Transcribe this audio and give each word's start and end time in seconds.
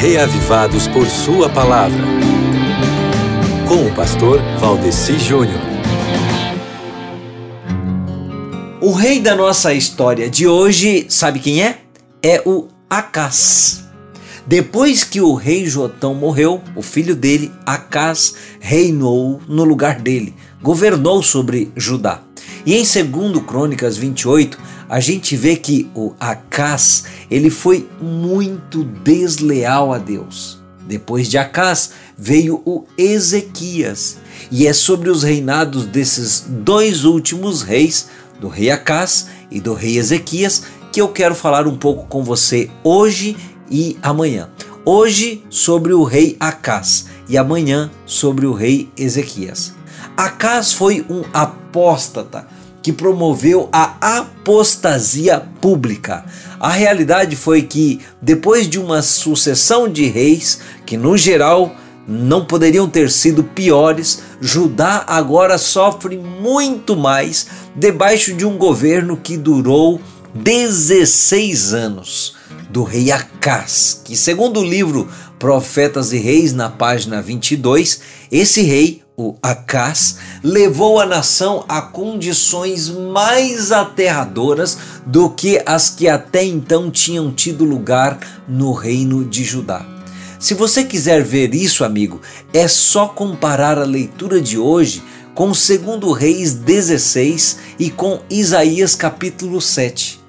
reavivados 0.00 0.86
por 0.86 1.08
Sua 1.08 1.48
palavra. 1.48 2.04
Com 3.66 3.84
o 3.84 3.94
pastor 3.96 4.40
Valdeci 4.60 5.18
Júnior. 5.18 5.60
O 8.80 8.92
rei 8.92 9.18
da 9.18 9.34
nossa 9.34 9.74
história 9.74 10.30
de 10.30 10.46
hoje, 10.46 11.06
sabe 11.08 11.40
quem 11.40 11.64
é? 11.64 11.78
É 12.22 12.40
o 12.46 12.68
Acás. 12.88 13.88
Depois 14.46 15.02
que 15.02 15.20
o 15.20 15.34
rei 15.34 15.66
Jotão 15.66 16.14
morreu, 16.14 16.62
o 16.76 16.80
filho 16.80 17.16
dele, 17.16 17.50
Acás, 17.66 18.34
reinou 18.60 19.40
no 19.48 19.64
lugar 19.64 19.98
dele, 19.98 20.32
governou 20.62 21.24
sobre 21.24 21.72
Judá. 21.76 22.22
E 22.64 22.74
em 22.74 22.82
2 22.82 23.44
Crônicas 23.46 23.96
28, 23.96 24.58
a 24.88 25.00
gente 25.00 25.36
vê 25.36 25.56
que 25.56 25.90
o 25.94 26.14
Acás, 26.18 27.04
ele 27.30 27.50
foi 27.50 27.88
muito 28.00 28.84
desleal 28.84 29.92
a 29.92 29.98
Deus. 29.98 30.58
Depois 30.86 31.28
de 31.28 31.36
Acás 31.36 31.90
veio 32.16 32.62
o 32.64 32.84
Ezequias, 32.96 34.16
e 34.50 34.66
é 34.66 34.72
sobre 34.72 35.10
os 35.10 35.22
reinados 35.22 35.84
desses 35.84 36.44
dois 36.48 37.04
últimos 37.04 37.62
reis, 37.62 38.08
do 38.40 38.48
rei 38.48 38.70
Acás 38.70 39.26
e 39.50 39.60
do 39.60 39.74
rei 39.74 39.98
Ezequias, 39.98 40.62
que 40.92 41.00
eu 41.00 41.08
quero 41.08 41.34
falar 41.34 41.66
um 41.66 41.76
pouco 41.76 42.06
com 42.06 42.24
você 42.24 42.70
hoje 42.82 43.36
e 43.70 43.98
amanhã. 44.02 44.48
Hoje 44.84 45.44
sobre 45.50 45.92
o 45.92 46.02
rei 46.02 46.36
Acás 46.40 47.06
e 47.28 47.36
amanhã 47.36 47.90
sobre 48.06 48.46
o 48.46 48.52
rei 48.52 48.88
Ezequias. 48.96 49.77
Acás 50.16 50.72
foi 50.72 51.04
um 51.08 51.22
apóstata 51.32 52.46
que 52.82 52.92
promoveu 52.92 53.68
a 53.72 54.18
apostasia 54.18 55.40
pública. 55.60 56.24
A 56.58 56.70
realidade 56.70 57.36
foi 57.36 57.62
que, 57.62 58.00
depois 58.20 58.68
de 58.68 58.78
uma 58.78 59.02
sucessão 59.02 59.88
de 59.88 60.06
reis, 60.06 60.60
que 60.86 60.96
no 60.96 61.16
geral 61.16 61.74
não 62.06 62.44
poderiam 62.44 62.88
ter 62.88 63.10
sido 63.10 63.44
piores, 63.44 64.22
Judá 64.40 65.04
agora 65.06 65.58
sofre 65.58 66.16
muito 66.16 66.96
mais 66.96 67.46
debaixo 67.76 68.32
de 68.32 68.46
um 68.46 68.56
governo 68.56 69.16
que 69.16 69.36
durou 69.36 70.00
16 70.34 71.74
anos 71.74 72.36
do 72.70 72.82
rei 72.82 73.10
Acás, 73.10 74.00
que 74.04 74.16
segundo 74.16 74.60
o 74.60 74.64
livro 74.64 75.08
Profetas 75.38 76.12
e 76.12 76.18
Reis, 76.18 76.52
na 76.52 76.68
página 76.70 77.20
22, 77.20 78.00
esse 78.32 78.62
rei, 78.62 79.02
o 79.18 79.34
Acás, 79.42 80.18
levou 80.44 81.00
a 81.00 81.04
nação 81.04 81.64
a 81.68 81.82
condições 81.82 82.88
mais 82.88 83.72
aterradoras 83.72 84.78
do 85.04 85.28
que 85.28 85.60
as 85.66 85.90
que 85.90 86.08
até 86.08 86.44
então 86.44 86.88
tinham 86.88 87.32
tido 87.32 87.64
lugar 87.64 88.16
no 88.46 88.70
reino 88.72 89.24
de 89.24 89.42
Judá. 89.42 89.84
Se 90.38 90.54
você 90.54 90.84
quiser 90.84 91.24
ver 91.24 91.52
isso, 91.52 91.82
amigo, 91.82 92.22
é 92.52 92.68
só 92.68 93.08
comparar 93.08 93.76
a 93.76 93.84
leitura 93.84 94.40
de 94.40 94.56
hoje 94.56 95.02
com 95.34 95.46
2 95.46 96.16
Reis 96.16 96.54
16 96.54 97.58
e 97.76 97.90
com 97.90 98.20
Isaías 98.30 98.94
capítulo 98.94 99.60
7. 99.60 100.20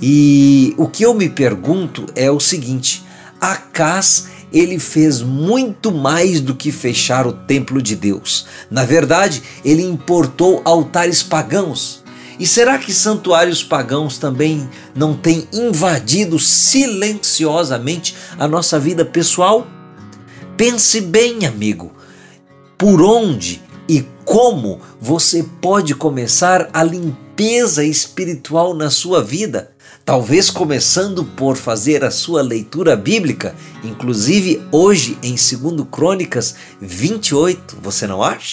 E 0.00 0.74
o 0.78 0.86
que 0.86 1.04
eu 1.04 1.12
me 1.12 1.28
pergunto 1.28 2.06
é 2.14 2.30
o 2.30 2.38
seguinte: 2.38 3.04
Acás 3.40 4.28
ele 4.52 4.78
fez 4.78 5.22
muito 5.22 5.90
mais 5.90 6.40
do 6.40 6.54
que 6.54 6.70
fechar 6.70 7.26
o 7.26 7.32
templo 7.32 7.80
de 7.80 7.96
Deus. 7.96 8.46
Na 8.70 8.84
verdade, 8.84 9.42
ele 9.64 9.82
importou 9.82 10.60
altares 10.64 11.22
pagãos. 11.22 12.02
E 12.38 12.46
será 12.46 12.78
que 12.78 12.92
santuários 12.92 13.62
pagãos 13.62 14.18
também 14.18 14.68
não 14.94 15.14
têm 15.14 15.46
invadido 15.52 16.38
silenciosamente 16.38 18.14
a 18.38 18.48
nossa 18.48 18.78
vida 18.78 19.04
pessoal? 19.04 19.66
Pense 20.56 21.00
bem, 21.00 21.46
amigo, 21.46 21.92
por 22.76 23.00
onde 23.02 23.62
e 23.88 24.04
como 24.24 24.80
você 25.00 25.44
pode 25.60 25.94
começar 25.94 26.68
a 26.72 26.82
limpeza 26.82 27.84
espiritual 27.84 28.74
na 28.74 28.90
sua 28.90 29.22
vida? 29.22 29.71
Talvez 30.04 30.50
começando 30.50 31.24
por 31.24 31.56
fazer 31.56 32.04
a 32.04 32.10
sua 32.10 32.42
leitura 32.42 32.96
bíblica, 32.96 33.54
inclusive 33.84 34.60
hoje 34.72 35.16
em 35.22 35.36
2 35.36 35.86
Crônicas 35.90 36.56
28, 36.80 37.78
você 37.80 38.06
não 38.06 38.20
acha? 38.20 38.50